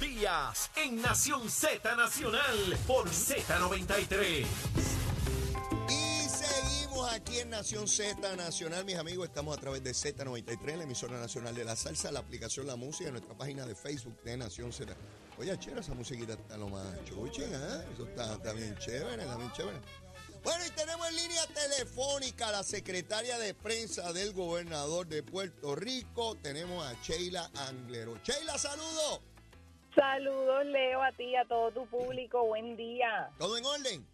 [0.00, 4.46] Díaz en Nación Z Nacional por Z93.
[5.88, 9.28] Y seguimos aquí en Nación Z Nacional, mis amigos.
[9.28, 13.10] Estamos a través de Z93, la emisora nacional de la salsa, la aplicación La Música,
[13.10, 14.94] nuestra página de Facebook de Nación Z.
[15.38, 17.84] Oye, chévere, esa musiquita está lo más chuchi, ¿eh?
[17.94, 19.78] Eso está, está bien chévere, está bien chévere.
[20.44, 25.74] Bueno, y tenemos en línea telefónica a la secretaria de prensa del gobernador de Puerto
[25.74, 26.36] Rico.
[26.36, 28.18] Tenemos a Sheila Anglero.
[28.22, 29.35] Sheila, saludo.
[29.96, 32.44] Saludos, Leo, a ti a todo tu público.
[32.44, 33.30] Buen día.
[33.38, 34.06] ¿Todo en orden?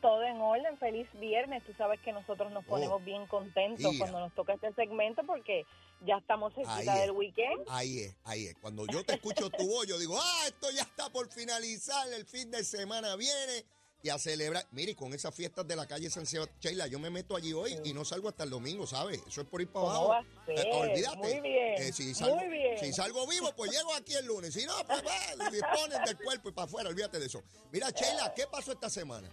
[0.00, 0.78] Todo en orden.
[0.78, 1.64] Feliz viernes.
[1.64, 5.64] Tú sabes que nosotros nos ponemos Oh, bien contentos cuando nos toca este segmento porque
[6.06, 7.64] ya estamos cerquita del weekend.
[7.68, 8.54] Ahí es, ahí es.
[8.60, 12.24] Cuando yo te escucho tu voz, yo digo, ah, esto ya está por finalizar, el
[12.24, 13.64] fin de semana viene
[14.02, 14.66] y a celebrar.
[14.72, 17.78] Mire, con esas fiestas de la calle San Sebastián, Sheila, yo me meto allí hoy
[17.84, 19.20] y no salgo hasta el domingo, ¿sabes?
[19.26, 20.26] Eso es por ir para ¿Cómo abajo.
[20.48, 21.16] Eh, olvídate.
[21.18, 22.78] Muy bien, Eh, si, salgo, muy bien.
[22.78, 24.52] si salgo vivo, pues llego aquí el lunes.
[24.54, 27.42] Si no, pues va, disponen del cuerpo y para afuera, olvídate de eso.
[27.70, 29.28] Mira, Sheila, ¿qué pasó esta semana?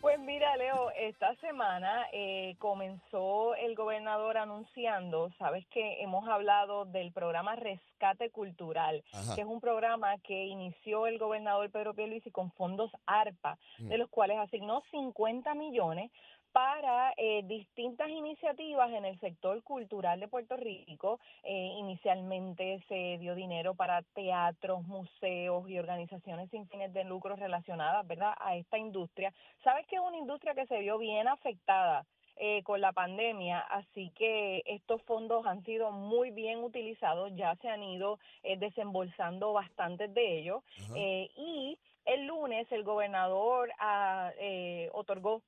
[0.00, 7.12] Pues mira, Leo, esta semana eh, comenzó el gobernador anunciando, sabes que hemos hablado del
[7.12, 9.34] programa Rescate Cultural, Ajá.
[9.34, 13.88] que es un programa que inició el gobernador Pedro Pierluisi con fondos ARPA, Mm.
[13.88, 16.10] de los cuales asignó 50 millones
[16.56, 21.20] para eh, distintas iniciativas en el sector cultural de Puerto Rico.
[21.42, 28.06] Eh, inicialmente se dio dinero para teatros, museos y organizaciones sin fines de lucro relacionadas,
[28.06, 29.34] ¿verdad?, a esta industria.
[29.62, 34.10] Sabes que es una industria que se vio bien afectada eh, con la pandemia, así
[34.16, 40.14] que estos fondos han sido muy bien utilizados, ya se han ido eh, desembolsando bastantes
[40.14, 40.62] de ellos
[40.94, 45.42] eh, y el lunes el gobernador ah, eh, otorgó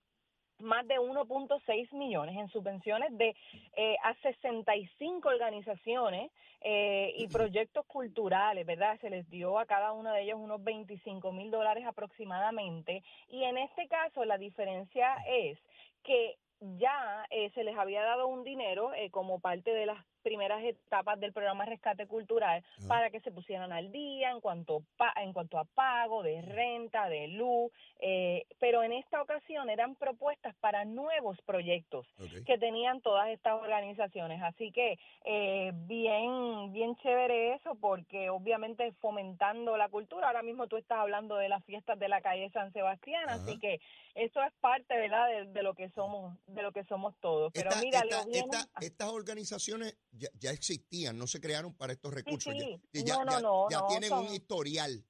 [0.60, 3.34] más de 1.6 millones en subvenciones de
[3.76, 8.98] eh, a 65 organizaciones eh, y proyectos culturales, ¿verdad?
[9.00, 13.02] Se les dio a cada uno de ellos unos 25 mil dólares aproximadamente.
[13.28, 15.58] Y en este caso la diferencia es
[16.02, 20.62] que ya eh, se les había dado un dinero eh, como parte de las primeras
[20.64, 22.88] etapas del programa Rescate Cultural Ajá.
[22.88, 27.08] para que se pusieran al día en cuanto pa- en cuanto a pago de renta,
[27.08, 27.70] de luz,
[28.00, 32.06] eh, pero en esta ocasión eran propuestas para nuevos proyectos
[32.46, 34.42] que tenían todas estas organizaciones.
[34.42, 40.26] Así que eh, bien, bien chévere eso, porque obviamente fomentando la cultura.
[40.28, 43.80] Ahora mismo tú estás hablando de las fiestas de la calle San Sebastián, así que
[44.14, 47.52] eso es parte, ¿verdad?, de, de lo que somos, de lo que somos todos.
[47.52, 48.00] Pero Esta- mira,
[48.32, 52.52] esta- estas organizaciones ya, ya existían, no se crearon para estos recursos.
[52.56, 52.80] ya- sí.
[53.04, 55.04] Ya, No, no, ya- no, ya no, tienen un historial.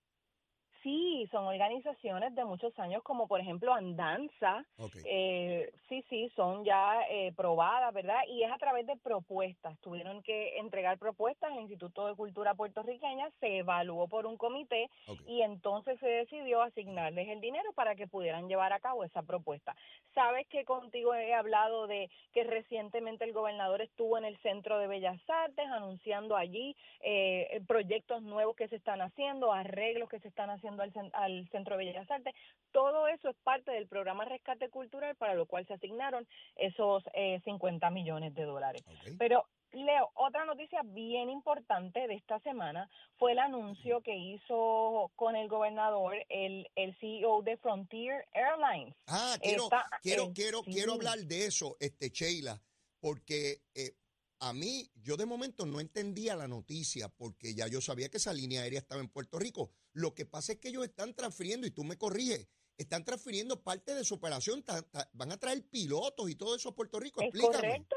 [0.88, 4.64] Sí, son organizaciones de muchos años, como por ejemplo Andanza.
[5.04, 8.20] Eh, sí, sí, son ya eh, probadas, ¿verdad?
[8.26, 9.78] Y es a través de propuestas.
[9.80, 14.88] Tuvieron que entregar propuestas al Instituto de Cultura Puertorriqueña, se evaluó por un comité
[15.26, 19.76] y entonces se decidió asignarles el dinero para que pudieran llevar a cabo esa propuesta.
[20.14, 24.86] Sabes que contigo he hablado de que recientemente el gobernador estuvo en el Centro de
[24.86, 30.48] Bellas Artes anunciando allí eh, proyectos nuevos que se están haciendo, arreglos que se están
[30.48, 32.34] haciendo al, cen- al Centro de Bellas Artes.
[32.72, 37.40] Todo eso es parte del programa Rescate Cultural para lo cual se asignaron esos eh,
[37.44, 38.82] 50 millones de dólares.
[39.18, 42.88] Pero Leo, otra noticia bien importante de esta semana
[43.18, 48.94] fue el anuncio que hizo con el gobernador el, el CEO de Frontier Airlines.
[49.06, 49.68] Ah, quiero,
[50.02, 50.72] quiero, eh, quiero, sí.
[50.72, 52.60] quiero hablar de eso, este Sheila,
[53.00, 53.92] porque eh,
[54.40, 58.32] a mí, yo de momento no entendía la noticia, porque ya yo sabía que esa
[58.32, 59.70] línea aérea estaba en Puerto Rico.
[59.98, 63.96] Lo que pasa es que ellos están transfiriendo, y tú me corriges, están transfiriendo parte
[63.96, 67.20] de su operación, ta- ta- van a traer pilotos y todo eso a Puerto Rico.
[67.20, 67.54] Es Explícame.
[67.56, 67.96] correcto,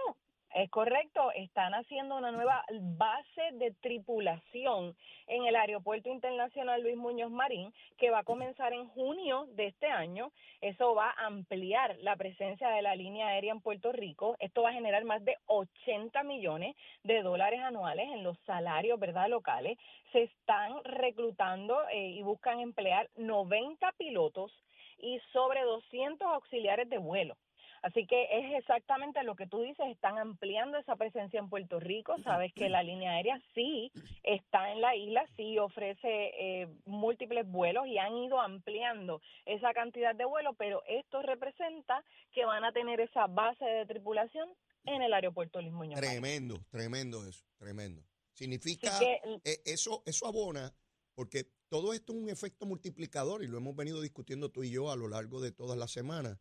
[0.54, 1.32] es correcto.
[1.32, 2.64] Están haciendo una nueva
[2.98, 4.96] base de tripulación
[5.28, 9.88] en el Aeropuerto Internacional Luis Muñoz Marín, que va a comenzar en junio de este
[9.88, 10.32] año.
[10.62, 14.36] Eso va a ampliar la presencia de la línea aérea en Puerto Rico.
[14.40, 19.30] Esto va a generar más de 80 millones de dólares anuales en los salarios, ¿verdad?,
[19.30, 19.78] locales.
[20.12, 24.52] Se están reclutando eh, y buscan emplear 90 pilotos
[24.98, 27.36] y sobre 200 auxiliares de vuelo.
[27.82, 32.16] Así que es exactamente lo que tú dices, están ampliando esa presencia en Puerto Rico,
[32.24, 33.92] sabes que la línea aérea sí
[34.24, 40.14] está en la isla, sí ofrece eh, múltiples vuelos y han ido ampliando esa cantidad
[40.14, 44.48] de vuelos, pero esto representa que van a tener esa base de tripulación
[44.86, 46.00] en el aeropuerto Luis Muñoz.
[46.00, 48.04] Tremendo, tremendo eso, tremendo.
[48.34, 50.72] Significa, que, eh, eso, eso abona,
[51.16, 54.92] porque todo esto es un efecto multiplicador y lo hemos venido discutiendo tú y yo
[54.92, 56.38] a lo largo de todas las semanas.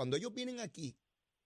[0.00, 0.96] Cuando ellos vienen aquí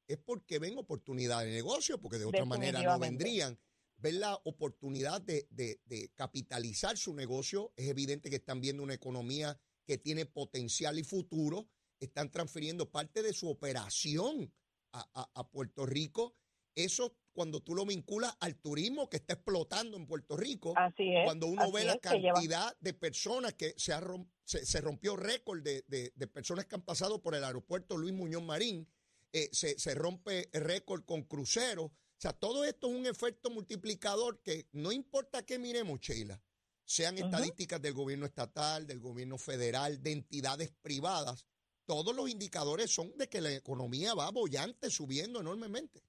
[0.06, 3.59] es porque ven oportunidad de negocio, porque de otra manera no vendrían.
[3.97, 7.73] ver la oportunidad de, de, de capitalizar su negocio.
[7.75, 11.69] Es evidente que están viendo una economía que tiene potencial y futuro.
[11.99, 14.55] Están transfiriendo parte de su operación
[14.93, 16.37] a, a- a Puerto Rico.
[16.75, 21.25] Eso cuando tú lo vinculas al turismo que está explotando en Puerto Rico, Así es.
[21.25, 24.00] cuando uno así ve la es, que cantidad de personas que se, ha
[24.44, 28.12] se, se rompió récord de, de- de personas que han pasado por el aeropuerto Luis
[28.15, 28.88] Muñoz Marín,
[29.32, 31.87] eh, se, se rompe récord con cruceros.
[31.87, 36.41] O sea, todo esto es un efecto multiplicador que no importa qué miremos, Sheila,
[36.85, 41.47] sean estadísticas del gobierno estatal, del gobierno federal, de entidades privadas,
[41.87, 46.03] todos los indicadores son de que la economía va bollante, subiendo enormemente.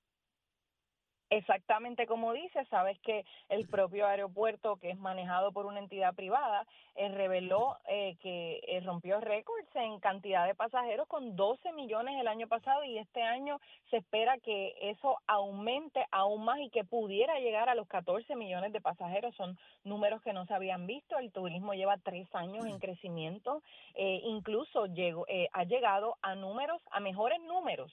[1.29, 6.67] Exactamente como dice, sabes que el propio aeropuerto, que es manejado por una entidad privada,
[6.95, 12.27] eh, reveló eh, que eh, rompió récords en cantidad de pasajeros con 12 millones el
[12.27, 17.39] año pasado y este año se espera que eso aumente aún más y que pudiera
[17.39, 19.35] llegar a los 14 millones de pasajeros.
[19.35, 21.17] Son números que no se habían visto.
[21.17, 23.61] El turismo lleva tres años en crecimiento,
[23.95, 27.91] eh, incluso llegó, eh, ha llegado a números, a mejores números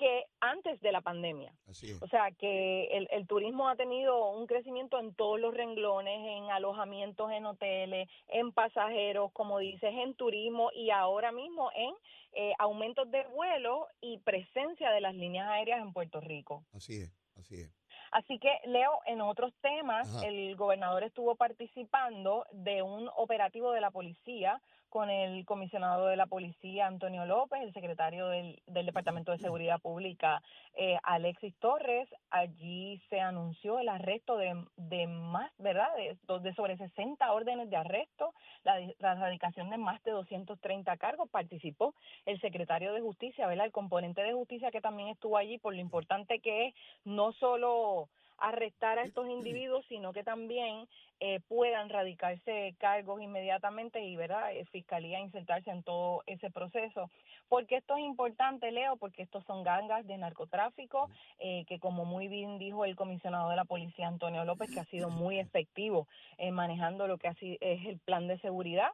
[0.00, 1.52] que antes de la pandemia.
[1.68, 2.02] Así es.
[2.02, 6.50] O sea que el, el turismo ha tenido un crecimiento en todos los renglones, en
[6.50, 11.94] alojamientos en hoteles, en pasajeros, como dices, en turismo y ahora mismo en
[12.32, 16.64] eh, aumentos de vuelo y presencia de las líneas aéreas en Puerto Rico.
[16.72, 17.70] Así es, así es.
[18.12, 20.26] Así que, Leo, en otros temas, Ajá.
[20.26, 26.26] el gobernador estuvo participando de un operativo de la policía con el comisionado de la
[26.26, 30.42] policía, Antonio López, el secretario del, del Departamento de Seguridad Pública,
[30.74, 32.08] eh, Alexis Torres.
[32.30, 38.34] Allí se anunció el arresto de, de más, ¿verdad?, de, sobre 60 órdenes de arresto,
[38.64, 41.30] la, la erradicación de más de 230 cargos.
[41.30, 41.94] Participó
[42.26, 45.80] el secretario de Justicia, ¿verdad?, el componente de justicia que también estuvo allí por lo
[45.80, 48.08] importante que es no solo
[48.40, 50.86] arrestar a estos individuos, sino que también
[51.20, 57.10] eh, puedan radicarse cargos inmediatamente y verdad Eh, fiscalía insertarse en todo ese proceso.
[57.48, 62.28] Porque esto es importante Leo porque estos son gangas de narcotráfico eh, que como muy
[62.28, 66.06] bien dijo el comisionado de la policía Antonio López que ha sido muy efectivo
[66.38, 68.90] en manejando lo que así es el plan de seguridad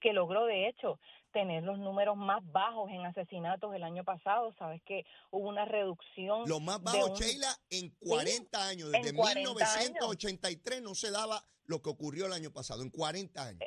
[0.00, 0.98] que logró de hecho
[1.32, 4.52] tener los números más bajos en asesinatos el año pasado.
[4.58, 6.48] Sabes que hubo una reducción.
[6.48, 8.90] Lo más bajo, un- Sheila, en 40 años.
[8.92, 13.60] Desde 40 1983 no se daba lo que ocurrió el año pasado, en 40 años.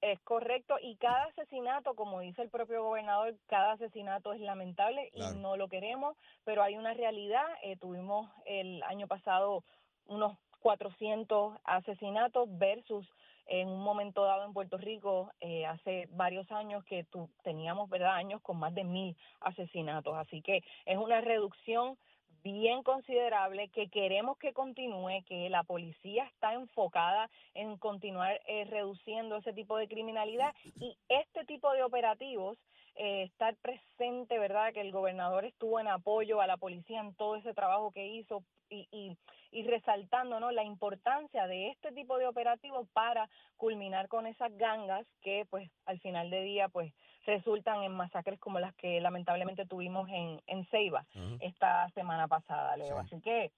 [0.00, 5.34] Es correcto, y cada asesinato, como dice el propio gobernador, cada asesinato es lamentable Claro.
[5.34, 6.14] y no lo queremos,
[6.44, 7.44] pero hay una realidad.
[7.62, 9.64] Eh, tuvimos el año pasado
[10.06, 13.06] unos 400 asesinatos versus
[13.46, 18.14] en un momento dado en Puerto Rico, eh, hace varios años que tu- teníamos ¿verdad?
[18.14, 20.16] años con más de mil asesinatos.
[20.16, 21.96] Así que es una reducción
[22.42, 29.36] bien considerable que queremos que continúe, que la policía está enfocada en continuar eh, reduciendo
[29.36, 32.58] ese tipo de criminalidad y este tipo de operativos,
[32.96, 34.72] eh, estar presente, ¿verdad?
[34.74, 38.44] Que el gobernador estuvo en apoyo a la policía en todo ese trabajo que hizo
[38.74, 39.16] y, y,
[39.52, 40.50] y resaltando ¿no?
[40.50, 45.98] la importancia de este tipo de operativos para culminar con esas gangas que pues al
[46.00, 46.92] final de día pues
[47.24, 51.06] resultan en masacres como las que lamentablemente tuvimos en, en Ceiba
[51.40, 53.00] esta semana pasada, Leo.
[53.02, 53.06] Sí.
[53.06, 53.50] Así que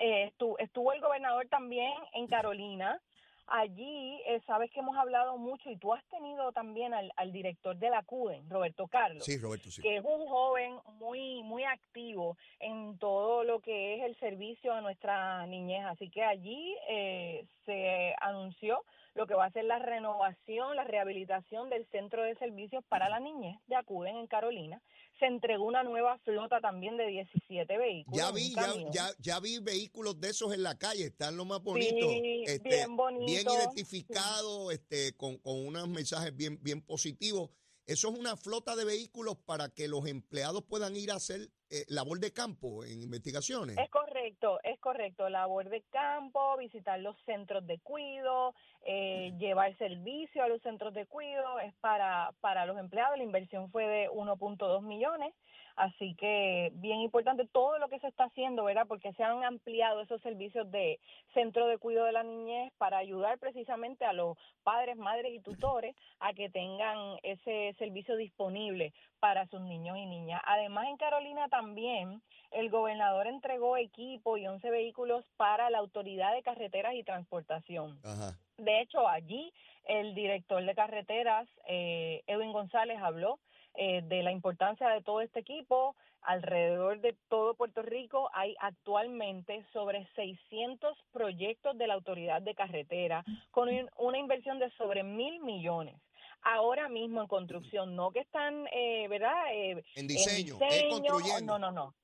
[0.00, 3.00] eh, estu- estuvo el gobernador también en Carolina.
[3.50, 7.76] Allí, eh, sabes que hemos hablado mucho y tú has tenido también al, al director
[7.76, 9.80] de la CUDEN, Roberto Carlos Sí, Roberto, sí.
[9.82, 14.80] que es un joven muy muy activo en todo lo que es el servicio a
[14.82, 15.84] nuestra niñez.
[15.86, 18.84] Así que allí eh, se anunció
[19.18, 23.18] lo que va a ser la renovación, la rehabilitación del centro de servicios para la
[23.18, 24.80] niñez de Acuden en Carolina.
[25.18, 28.16] Se entregó una nueva flota también de 17 vehículos.
[28.16, 31.60] Ya vi, ya, ya, ya vi vehículos de esos en la calle, están lo más
[31.60, 32.08] bonitos.
[32.08, 33.26] Sí, este, bien bonito.
[33.26, 37.50] bien identificados, este, con, con unos mensajes bien, bien positivos.
[37.86, 41.84] Eso es una flota de vehículos para que los empleados puedan ir a hacer eh,
[41.88, 43.76] labor de campo en investigaciones.
[43.76, 45.28] Es correcto, es correcto.
[45.28, 48.54] Labor de campo, visitar los centros de cuido,
[48.86, 53.18] eh, llevar servicio a los centros de cuido, es para, para los empleados.
[53.18, 55.34] La inversión fue de 1.2 millones,
[55.76, 58.86] así que bien importante todo lo que se está haciendo, ¿verdad?
[58.88, 60.98] Porque se han ampliado esos servicios de
[61.34, 65.94] centro de cuido de la niñez para ayudar precisamente a los padres, madres y tutores
[66.20, 70.40] a que tengan ese servicio disponible para sus niños y niñas.
[70.46, 72.22] Además, en Carolina también
[72.52, 77.98] el gobernador entregó equipo y 11 vehículos para la Autoridad de Carreteras y Transportación.
[78.04, 78.38] Ajá.
[78.58, 79.52] De hecho, allí
[79.84, 83.40] el director de carreteras, eh, Edwin González, habló
[83.74, 89.64] eh, de la importancia de todo este equipo, alrededor de todo Puerto Rico hay actualmente
[89.72, 95.96] sobre 600 proyectos de la autoridad de carretera con una inversión de sobre mil millones
[96.42, 99.52] ahora mismo en construcción, no que están, eh, ¿verdad?
[99.52, 101.58] Eh, en diseño, construyendo.
[101.58, 101.94] No, no, no.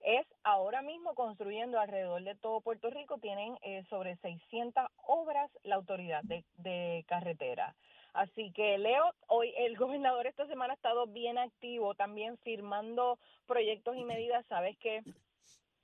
[0.00, 5.74] Es ahora mismo construyendo alrededor de todo Puerto Rico, tienen eh, sobre 600 obras la
[5.74, 7.74] autoridad de, de carretera.
[8.12, 13.96] Así que Leo, hoy el gobernador esta semana ha estado bien activo, también firmando proyectos
[13.96, 14.46] y medidas.
[14.46, 15.02] Sabes que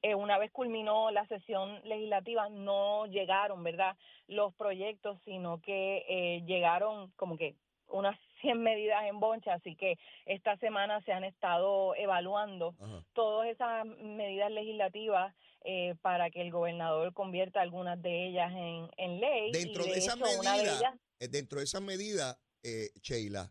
[0.02, 3.96] eh, una vez culminó la sesión legislativa no llegaron, ¿verdad?
[4.26, 7.54] Los proyectos, sino que eh, llegaron como que
[7.88, 12.74] unas 100 medidas en boncha, así que esta semana se han estado evaluando
[13.14, 19.20] todas esas medidas legislativas eh, para que el gobernador convierta algunas de ellas en, en
[19.20, 19.50] ley.
[19.50, 20.82] Dentro de, esas medidas,
[21.18, 23.50] eh, dentro de esas medidas, eh, Sheila,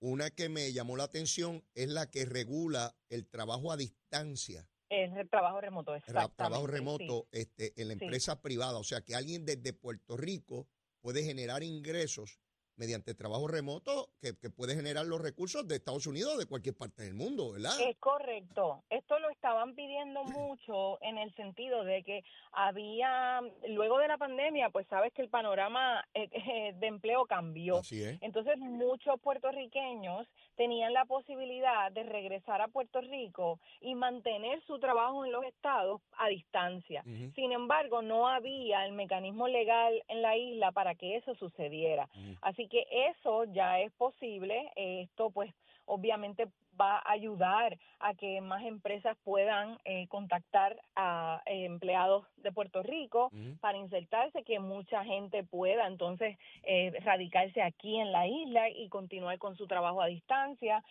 [0.00, 4.68] una que me llamó la atención es la que regula el trabajo a distancia.
[4.90, 6.36] Es el trabajo remoto, exactamente.
[6.36, 8.78] trabajo remoto este, en la empresa privada.
[8.78, 10.68] O sea, que alguien desde Puerto Rico
[11.00, 12.38] puede generar ingresos
[12.76, 16.76] mediante trabajo remoto que, que, puede generar los recursos de Estados Unidos o de cualquier
[16.76, 17.72] parte del mundo, ¿verdad?
[17.80, 18.82] Es correcto.
[18.90, 24.70] Esto lo estaban pidiendo mucho en el sentido de que había, luego de la pandemia,
[24.70, 27.78] pues sabes que el panorama eh, eh, de empleo cambió.
[27.78, 28.18] Así es.
[28.22, 35.24] Entonces muchos puertorriqueños tenían la posibilidad de regresar a Puerto Rico y mantener su trabajo
[35.24, 37.04] en los estados a distancia.
[37.34, 42.08] Sin embargo, no había el mecanismo legal en la isla para que eso sucediera.
[42.40, 44.70] Así que eso ya es posible.
[44.76, 45.52] Esto pues
[45.86, 46.48] obviamente
[46.80, 52.82] va a ayudar a que más empresas puedan eh, contactar a eh, empleados de Puerto
[52.82, 58.88] Rico para insertarse, que mucha gente pueda entonces eh, radicarse aquí en la isla y
[58.88, 60.84] continuar con su trabajo a distancia.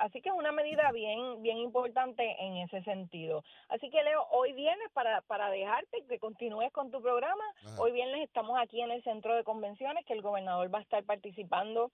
[0.00, 3.42] así que es una medida bien bien importante en ese sentido.
[3.68, 7.44] Así que Leo, hoy viernes para, para dejarte que continúes con tu programa,
[7.78, 11.02] hoy viernes estamos aquí en el centro de convenciones que el gobernador va a estar
[11.04, 11.90] participando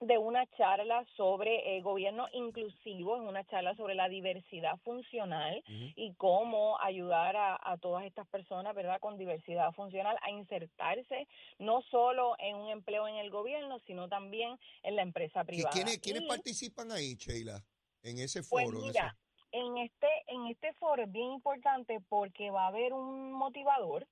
[0.00, 6.12] de una charla sobre eh, gobierno inclusivo, es una charla sobre la diversidad funcional y
[6.14, 11.26] cómo ayudar a, todas estas personas, ¿verdad?, con diversidad funcional a insertarse
[11.58, 15.70] no solo en un empleo en el gobierno, sino también en la empresa privada.
[15.74, 17.62] ¿Y quiénes, participan ahí, Sheila,
[18.02, 18.80] en ese pues foro?
[18.80, 19.16] Pues mira,
[19.52, 24.06] en, este, en este foro es bien importante porque va a haber un motivador,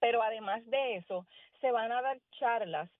[0.00, 1.26] pero además de eso,
[1.60, 2.90] se van a dar charlas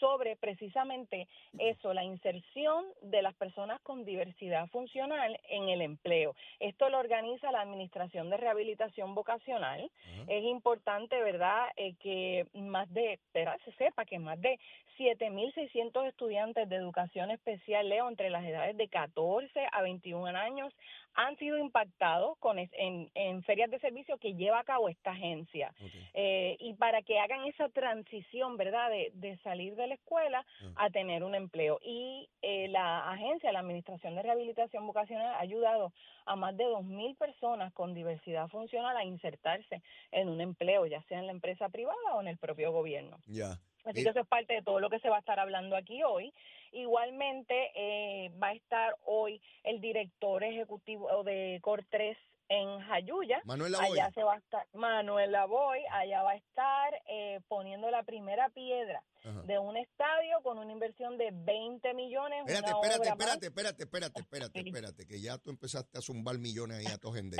[0.00, 1.28] sobre precisamente
[1.58, 6.34] eso, la inserción de las personas con diversidad funcional en el empleo.
[6.60, 9.90] Esto lo organiza la Administración de Rehabilitación Vocacional.
[10.28, 13.58] Es importante, ¿verdad?, eh, que más de, ¿verdad?
[13.64, 14.58] se sepa que más de
[14.98, 20.74] 7.600 estudiantes de educación especial, Leo, entre las edades de 14 a 21 años,
[21.18, 25.74] han sido impactados con en, en, ferias de servicio que lleva a cabo esta agencia.
[26.14, 30.84] Eh, y para que hagan esa transición, ¿verdad?, de, de salir de la escuela ah.
[30.84, 31.80] a tener un empleo.
[31.82, 35.92] Y eh, la agencia, la Administración de Rehabilitación Vocacional, ha ayudado
[36.24, 39.82] a más de 2.000 personas con diversidad funcional a insertarse
[40.12, 43.18] en un empleo, ya sea en la empresa privada o en el propio gobierno.
[43.26, 43.58] Ya.
[43.84, 46.02] Así que eso es parte de todo lo que se va a estar hablando aquí
[46.04, 46.32] hoy.
[46.72, 52.16] Igualmente eh, va a estar hoy el director ejecutivo de COR3
[52.48, 53.40] en Jayuya.
[53.44, 58.02] Manuel Allá se va a estar, Manuel Lavoy, allá va a estar eh, poniendo la
[58.02, 59.02] primera piedra
[59.44, 62.44] de un estadio con una inversión de 20 millones.
[62.46, 66.86] Espérate, espérate, espérate, espérate, espérate, espérate, espérate, que ya tú empezaste a zumbar millones ahí
[66.86, 67.36] a tu gente.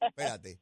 [0.00, 0.60] espérate.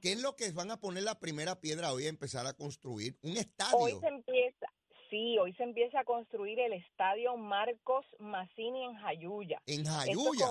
[0.00, 3.18] ¿Qué es lo que van a poner la primera piedra hoy a empezar a construir?
[3.22, 3.78] Un estadio.
[3.78, 4.66] Hoy se empieza,
[5.10, 9.62] Sí, hoy se empieza a construir el estadio Marcos Mazzini en Jayuya.
[9.66, 10.46] ¿En Jayuya?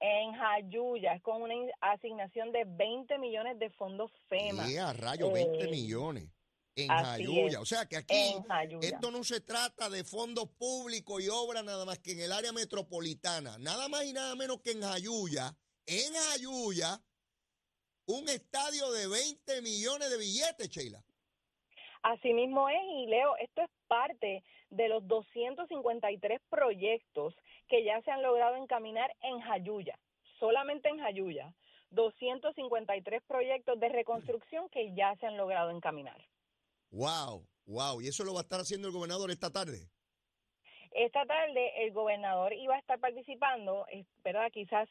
[0.00, 4.66] en Jayuya, es con una asignación de 20 millones de fondos FEMA.
[4.66, 6.28] Sí, a rayo, 20 eh, millones.
[6.74, 7.60] En Jayuya.
[7.60, 8.36] O sea que aquí
[8.80, 12.52] esto no se trata de fondos públicos y obras nada más que en el área
[12.52, 13.58] metropolitana.
[13.58, 15.54] Nada más y nada menos que en Jayuya.
[15.84, 17.02] En Jayuya,
[18.06, 21.04] un estadio de 20 millones de billetes, Sheila.
[22.02, 27.34] Así mismo es, y Leo, esto es parte de los 253 proyectos
[27.68, 29.98] que ya se han logrado encaminar en Jayuya,
[30.38, 31.54] solamente en Jayuya.
[31.90, 36.22] 253 proyectos de reconstrucción que ya se han logrado encaminar.
[36.90, 39.88] Wow, wow, y eso lo va a estar haciendo el gobernador esta tarde.
[40.90, 43.86] Esta tarde el gobernador iba a estar participando,
[44.22, 44.50] ¿verdad?
[44.52, 44.88] Quizás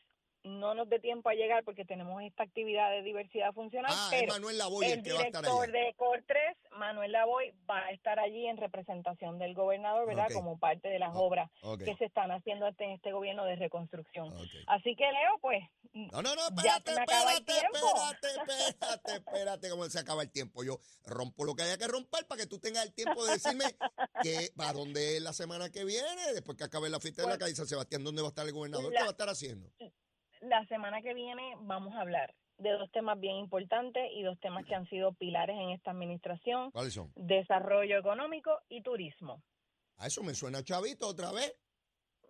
[0.48, 3.92] no nos dé tiempo a llegar porque tenemos esta actividad de diversidad funcional.
[3.94, 7.12] Ah, es pero Manuel Lavoy el, el que va a estar de COR 3, Manuel
[7.12, 10.28] Lavoy, va a estar allí en representación del gobernador, ¿verdad?
[10.34, 11.50] Como parte de las Oh, obras
[11.84, 14.34] que se están haciendo en este gobierno de reconstrucción.
[14.68, 15.64] Así que, Leo, pues,
[15.94, 20.64] No, no, no, espérate, espérate, espérate, espérate, espérate, cómo se acaba el tiempo.
[20.64, 23.66] Yo rompo lo que haya que romper para que tú tengas el tiempo de decirme
[24.24, 27.28] que va a dónde es la semana que viene, después que acabe la fiesta de
[27.28, 28.92] la Pues, calle San Sebastián, ¿dónde va a estar el gobernador?
[28.94, 29.70] la- ¿Qué va a estar haciendo?
[30.42, 34.66] La semana que viene vamos a hablar de dos temas bien importantes y dos temas
[34.66, 37.12] que han sido pilares en esta administración, ¿Cuáles son?
[37.16, 39.44] desarrollo económico y turismo.
[39.98, 41.56] A eso me suena chavito otra vez.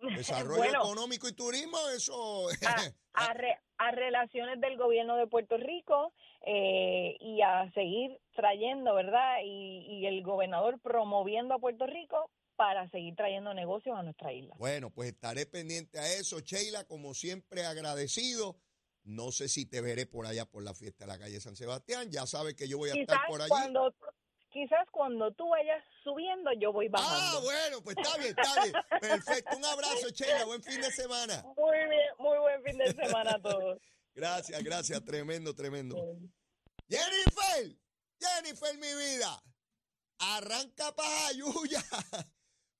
[0.00, 2.48] Desarrollo bueno, económico y turismo, eso.
[2.66, 6.12] a, a re- a relaciones del gobierno de Puerto Rico
[6.44, 9.38] eh, y a seguir trayendo, ¿verdad?
[9.44, 14.54] Y, y el gobernador promoviendo a Puerto Rico para seguir trayendo negocios a nuestra isla.
[14.58, 18.58] Bueno, pues estaré pendiente a eso, Sheila, como siempre agradecido.
[19.04, 22.10] No sé si te veré por allá por la fiesta de la calle San Sebastián.
[22.10, 23.48] Ya sabes que yo voy a Quizás estar por allí.
[23.48, 23.94] cuando,
[24.50, 27.42] quizás cuando tú vayas subiendo, yo voy Ah, bajando.
[27.42, 28.74] bueno, pues está bien, está bien.
[29.00, 29.56] Perfecto.
[29.56, 30.44] Un abrazo, Sheila.
[30.44, 31.42] Buen fin de semana.
[31.56, 33.78] Muy bien, muy buen fin de semana a todos.
[34.14, 35.04] Gracias, gracias.
[35.04, 35.94] Tremendo, tremendo.
[36.88, 37.76] Jennifer,
[38.20, 39.40] Jennifer, mi vida.
[40.18, 41.84] Arranca para Yuya.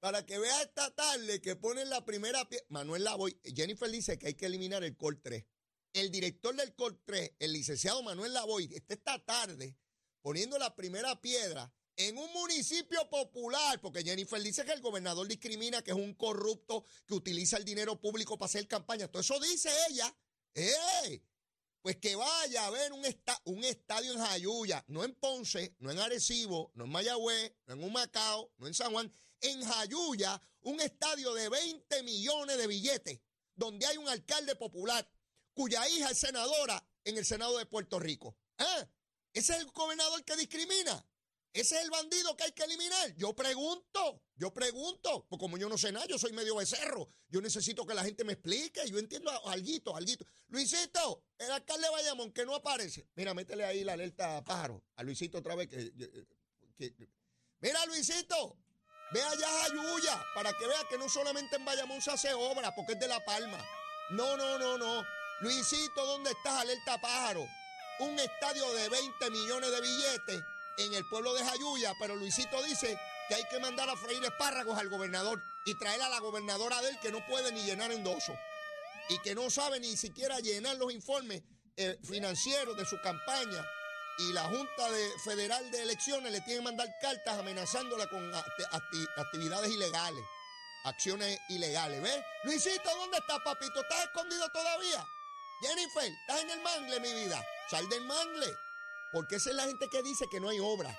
[0.01, 3.39] Para que vea esta tarde que ponen la primera pie- Manuel Lavoy.
[3.55, 5.45] Jennifer dice que hay que eliminar el COR 3.
[5.93, 9.77] El director del COR 3, el licenciado Manuel Lavoy, está esta tarde
[10.21, 15.83] poniendo la primera piedra en un municipio popular, porque Jennifer dice que el gobernador discrimina,
[15.83, 19.09] que es un corrupto que utiliza el dinero público para hacer campaña.
[19.09, 20.15] Todo eso dice ella.
[20.55, 21.25] ¡Ey!
[21.83, 25.91] Pues que vaya a ver un, esta- un estadio en Jayuya, no en Ponce, no
[25.91, 30.81] en Arecibo, no en Mayagüez, no en Humacao, no en San Juan, en Jayuya, un
[30.81, 33.21] estadio de 20 millones de billetes,
[33.55, 35.09] donde hay un alcalde popular
[35.55, 38.37] cuya hija es senadora en el Senado de Puerto Rico.
[38.59, 38.89] ¿Ah?
[39.33, 41.05] ¿Ese es el gobernador que discrimina?
[41.53, 43.15] ¿Ese es el bandido que hay que eliminar?
[43.17, 47.41] Yo pregunto, yo pregunto, porque como yo no sé nada, yo soy medio becerro, yo
[47.41, 50.27] necesito que la gente me explique, yo entiendo alguito, alguito.
[50.49, 53.09] Luisito, el alcalde de Bayamón que no aparece.
[53.17, 55.93] Mira, métele ahí la alerta a pájaro, a Luisito otra vez que,
[57.61, 58.57] Mira, Luisito,
[59.13, 62.75] ve allá a Yuya para que vea que no solamente en Bayamón se hace obra,
[62.75, 63.59] porque es de La Palma.
[64.11, 65.05] No, no, no, no.
[65.41, 66.61] Luisito, ¿dónde estás?
[66.61, 67.47] Alerta pájaro.
[68.01, 70.43] Un estadio de 20 millones de billetes
[70.79, 74.79] en el pueblo de Jayuya, pero Luisito dice que hay que mandar a freír espárragos
[74.79, 78.33] al gobernador y traer a la gobernadora de él que no puede ni llenar endoso
[79.09, 81.43] y que no sabe ni siquiera llenar los informes
[81.77, 83.65] eh, financieros de su campaña
[84.19, 88.69] y la Junta de Federal de Elecciones le tiene que mandar cartas amenazándola con acti-
[88.71, 90.25] acti- actividades ilegales,
[90.85, 92.03] acciones ilegales.
[92.03, 92.23] ¿Ves?
[92.45, 93.81] Luisito, ¿dónde estás, papito?
[93.81, 95.07] ¿Estás escondido todavía?
[95.61, 97.45] Jennifer, estás en el mangle, mi vida.
[97.71, 98.47] Sal del mangle.
[99.13, 100.97] Porque esa es la gente que dice que no hay obra,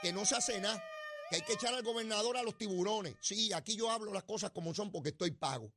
[0.00, 0.82] que no se hace nada,
[1.30, 3.16] que hay que echar al gobernador a los tiburones.
[3.20, 5.72] Sí, aquí yo hablo las cosas como son porque estoy pago.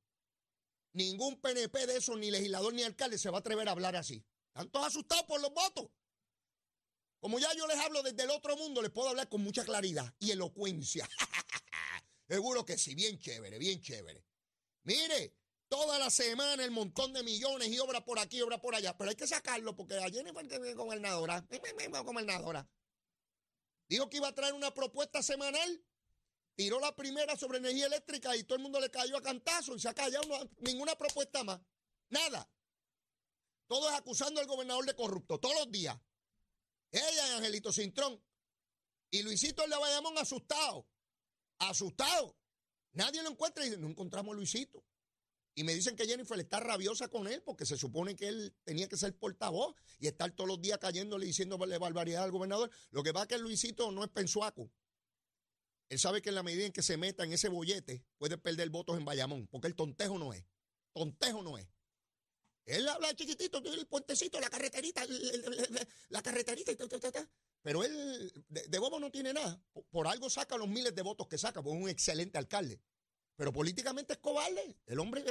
[0.93, 4.24] Ningún PNP de esos, ni legislador ni alcalde, se va a atrever a hablar así.
[4.48, 5.88] Están todos asustados por los votos.
[7.26, 10.14] Como ya yo les hablo desde el otro mundo, les puedo hablar con mucha claridad
[10.20, 11.10] y elocuencia.
[12.28, 14.24] Seguro que sí, bien chévere, bien chévere.
[14.84, 15.36] Mire,
[15.68, 19.10] toda la semana el montón de millones y obra por aquí, obra por allá, pero
[19.10, 21.44] hay que sacarlo porque a Jennifer que es gobernadora,
[22.04, 22.70] gobernadora,
[23.90, 25.84] dijo que iba a traer una propuesta semanal,
[26.54, 29.80] tiró la primera sobre energía eléctrica y todo el mundo le cayó a cantazo y
[29.80, 30.28] se ha callado
[30.60, 31.60] ninguna propuesta más,
[32.08, 32.48] nada.
[33.66, 36.00] Todo es acusando al gobernador de corrupto, todos los días.
[36.95, 38.21] Ella y Angelito Cintrón.
[39.12, 40.88] Y Luisito el de Bayamón asustado.
[41.60, 42.38] Asustado.
[42.93, 44.84] Nadie lo encuentra y dice, no encontramos a Luisito.
[45.53, 48.89] Y me dicen que Jennifer está rabiosa con él porque se supone que él tenía
[48.89, 52.69] que ser portavoz y estar todos los días cayéndole y diciéndole barbaridad al gobernador.
[52.91, 54.69] Lo que pasa es que Luisito no es pensuaco.
[55.89, 58.69] Él sabe que en la medida en que se meta en ese bollete puede perder
[58.69, 60.45] votos en Bayamón, porque el tontejo no es.
[60.93, 61.67] Tontejo no es.
[62.65, 65.06] Él habla chiquitito, el puentecito, la carreterita,
[66.10, 66.75] la carreterita, y
[67.65, 69.60] pero él de, de bobo no tiene nada.
[69.89, 72.80] Por, algo saca los miles de votos que saca, porque es un excelente alcalde.
[73.36, 74.78] Pero políticamente es cobarde.
[74.86, 75.23] El hombre,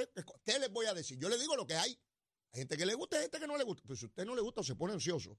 [0.45, 1.17] ¿qué les voy a decir?
[1.17, 1.97] Yo le digo lo que hay.
[2.53, 3.83] Hay gente que le gusta y gente que no le gusta.
[3.87, 5.39] Pero si a usted no le gusta, se pone ansioso.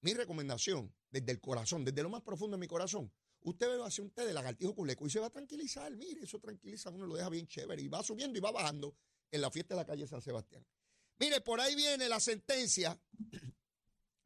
[0.00, 3.88] Mi recomendación, desde el corazón, desde lo más profundo de mi corazón, usted va a
[3.88, 5.90] hacer un té de lagartijo culeco y se va a tranquilizar.
[5.96, 8.96] Mire, eso tranquiliza a uno, lo deja bien chévere y va subiendo y va bajando
[9.32, 10.64] en la fiesta de la calle San Sebastián.
[11.18, 13.00] Mire, por ahí viene la sentencia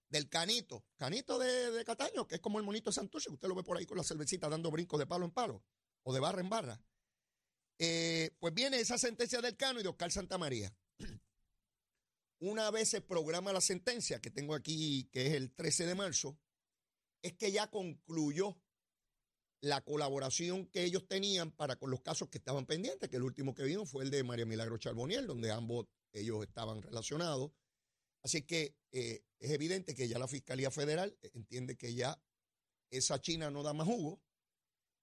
[0.09, 3.62] del canito, canito de, Cataño, que es como el monito de Santurce, usted lo ve
[3.62, 5.62] por ahí con la cervecita dando brincos de palo en palo
[6.03, 6.83] o de barra en barra.
[7.79, 10.74] Eh, pues viene esa sentencia del Cano y de Oscar Santamaría.
[12.40, 16.38] una vez se programa la sentencia, que tengo aquí, que es el 13 de marzo,
[17.22, 18.61] es que ya concluyó
[19.61, 23.55] la colaboración que ellos tenían para con los casos que estaban pendientes, que el último
[23.55, 27.52] que vino fue el de María Milagro Charboniel, donde ambos ellos estaban relacionados.
[28.22, 32.22] Así que eh, es evidente que ya la Fiscalía Federal entiende que ya
[32.90, 34.20] esa China no da más jugo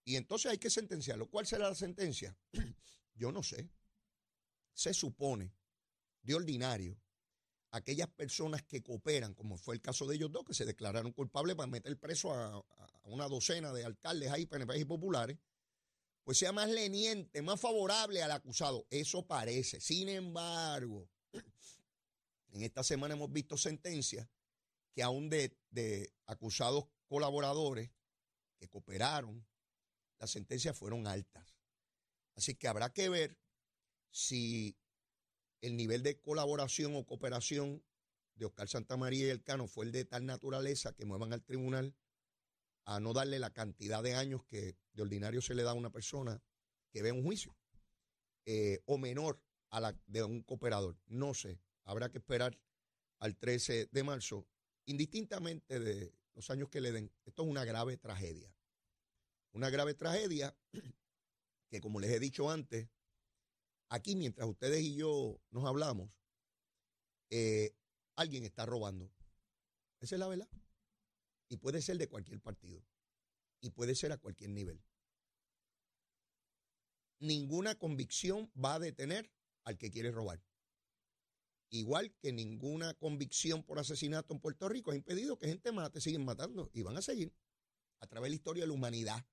[0.03, 1.29] y entonces hay que sentenciarlo.
[1.29, 2.37] ¿Cuál será la sentencia?
[3.15, 3.69] Yo no sé.
[4.73, 5.53] Se supone,
[6.21, 7.01] de ordinario,
[7.71, 11.55] aquellas personas que cooperan, como fue el caso de ellos dos, que se declararon culpables
[11.55, 12.63] para meter preso a,
[13.05, 15.37] una docena de alcaldes ahí, PNP y populares,
[16.27, 18.85] pues sea más leniente, más favorable al acusado.
[18.89, 19.79] Eso parece.
[19.79, 21.09] Sin embargo,
[22.51, 24.27] en esta semana hemos visto sentencias
[24.91, 27.91] que aún de, de acusados colaboradores
[28.57, 29.47] que cooperaron,
[30.19, 31.55] las sentencias fueron altas.
[32.35, 33.39] Así que habrá que ver
[34.11, 34.77] si
[35.61, 37.81] el nivel de colaboración o cooperación
[38.35, 41.95] de Oscar Santamaría y el Cano fue el de tal naturaleza que muevan al tribunal
[42.83, 45.91] a no darle la cantidad de años que de ordinario se le da a una
[45.91, 46.41] persona
[46.91, 47.55] que ve un juicio,
[48.45, 50.97] eh, o menor a la de un cooperador.
[51.05, 52.59] No sé, habrá que esperar
[53.19, 54.47] al 13 de marzo,
[54.85, 57.11] indistintamente de los años que le den.
[57.25, 58.51] Esto es una grave tragedia.
[59.51, 60.57] Una grave tragedia
[61.69, 62.89] que, como les he dicho antes,
[63.89, 66.09] aquí mientras ustedes y yo nos hablamos,
[67.29, 67.75] eh,
[68.15, 69.11] alguien está robando.
[69.99, 70.49] Esa es la verdad.
[71.49, 72.83] Y puede ser de cualquier partido.
[73.59, 74.81] Y puede ser a cualquier nivel.
[77.19, 79.31] Ninguna convicción va a detener
[79.63, 80.41] al que quiere robar.
[81.69, 86.23] Igual que ninguna convicción por asesinato en Puerto Rico ha impedido que gente mate, siguen
[86.23, 87.33] matando y van a seguir
[87.99, 89.25] a través de la historia de la humanidad.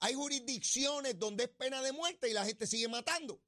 [0.00, 3.42] Hay jurisdicciones donde es pena de muerte y la gente sigue matando.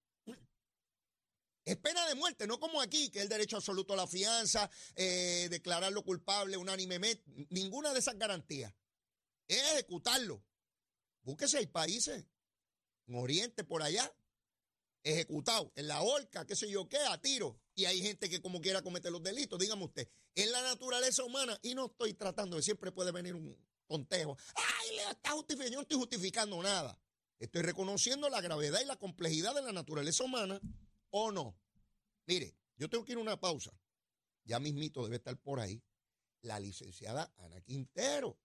[1.64, 4.70] Es pena de muerte, no como aquí, que es el derecho absoluto a la fianza,
[4.96, 8.74] eh, declararlo culpable unánimemente, ninguna de esas garantías.
[9.48, 10.44] Es ejecutarlo.
[11.22, 12.26] Búsquese, hay países,
[13.06, 14.14] en Oriente, por allá,
[15.02, 17.60] ejecutado, en la horca, qué sé yo qué, a tiro.
[17.74, 21.58] Y hay gente que como quiera comete los delitos, dígame usted, en la naturaleza humana,
[21.62, 24.36] y no estoy tratando, de siempre puede venir un tontejo.
[24.54, 26.98] Ay, le está justificando, yo no estoy justificando nada.
[27.38, 30.60] Estoy reconociendo la gravedad y la complejidad de la naturaleza humana
[31.10, 31.58] o no.
[32.26, 33.72] Mire, yo tengo que ir a una pausa.
[34.44, 35.82] Ya mismito debe estar por ahí
[36.42, 38.38] la licenciada Ana Quintero,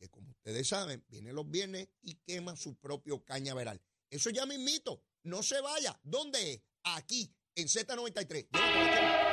[0.00, 3.80] que como ustedes saben, viene los viernes y quema su propio cañaveral.
[4.08, 5.04] Eso ya mismito.
[5.22, 6.00] No se vaya.
[6.02, 6.62] ¿Dónde es?
[6.82, 9.29] Aquí, en Z93.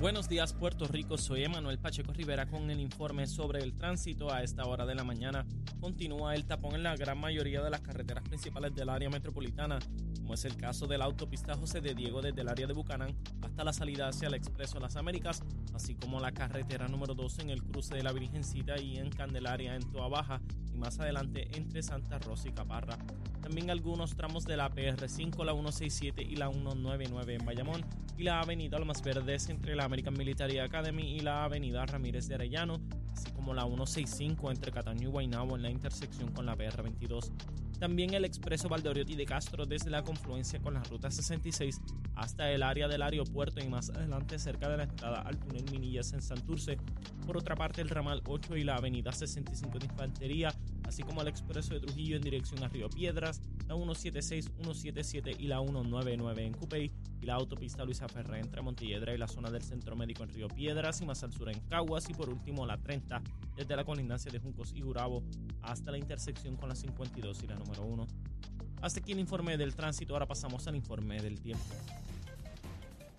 [0.00, 4.42] Buenos días Puerto Rico, soy Emanuel Pacheco Rivera con el informe sobre el tránsito a
[4.42, 5.44] esta hora de la mañana.
[5.78, 9.78] Continúa el tapón en la gran mayoría de las carreteras principales del área metropolitana,
[10.16, 13.14] como es el caso de la autopista José de Diego desde el área de Bucanán
[13.42, 15.42] hasta la salida hacia el Expreso Las Américas,
[15.74, 19.76] así como la carretera número 2 en el cruce de la Virgencita y en Candelaria
[19.76, 20.40] en Toa Baja
[20.72, 22.96] y más adelante entre Santa Rosa y Caparra.
[23.42, 27.84] También algunos tramos de la PR5, la 167 y la 199 en Bayamón
[28.16, 32.36] y la avenida Almas Verdes entre la American Military Academy y la avenida Ramírez de
[32.36, 32.80] Arellano,
[33.12, 37.32] así como la 165 entre Cataño y Guaynabo en la intersección con la PR22.
[37.80, 41.80] También el expreso Valdoriotti de Castro desde la confluencia con la ruta 66
[42.14, 46.12] hasta el área del aeropuerto y más adelante cerca de la entrada al túnel Minillas
[46.12, 46.76] en Santurce.
[47.26, 51.28] Por otra parte, el ramal 8 y la avenida 65 de Infantería, así como el
[51.28, 53.40] expreso de Trujillo en dirección a Río Piedras,
[53.70, 56.90] la 176, 177 y la 199 en Cupey
[57.22, 60.48] y la autopista Luisa Ferré entre Montelledra y la zona del Centro Médico en Río
[60.48, 63.22] Piedras y más al sur en Caguas y por último la 30
[63.54, 65.22] desde la colindancia de Juncos y Gurabo
[65.62, 68.06] hasta la intersección con la 52 y la número 1.
[68.82, 71.64] Hasta aquí el informe del tránsito, ahora pasamos al informe del tiempo.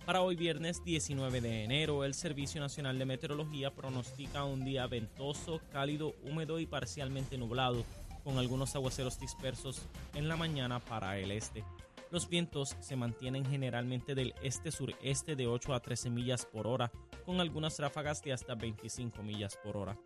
[0.04, 5.60] Para hoy viernes 19 de enero, el Servicio Nacional de Meteorología pronostica un día ventoso,
[5.70, 7.84] cálido, húmedo y parcialmente nublado,
[8.24, 9.82] con algunos aguaceros dispersos
[10.14, 11.64] en la mañana para el este.
[12.10, 16.92] Los vientos se mantienen generalmente del este-sureste de 8 a 13 millas por hora,
[17.24, 19.96] con algunas ráfagas de hasta 25 millas por hora.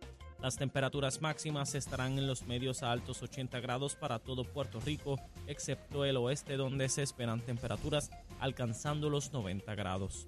[0.41, 5.19] Las temperaturas máximas estarán en los medios a altos 80 grados para todo Puerto Rico,
[5.47, 10.27] excepto el oeste donde se esperan temperaturas alcanzando los 90 grados.